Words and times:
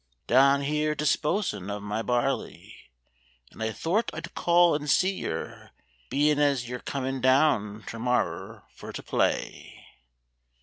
Down 0.25 0.63
here 0.63 0.95
disposin' 0.95 1.69
of 1.69 1.83
my 1.83 2.01
barley, 2.01 2.89
and 3.51 3.61
I 3.61 3.71
thort 3.71 4.09
I'd 4.15 4.33
call 4.33 4.73
and 4.73 4.89
see 4.89 5.13
yer, 5.13 5.69
being 6.09 6.39
as 6.39 6.67
Yer 6.67 6.79
comin' 6.79 7.21
down 7.21 7.83
ter 7.85 7.99
morrer 7.99 8.63
fur 8.71 8.91
to 8.93 9.03
play." 9.03 9.85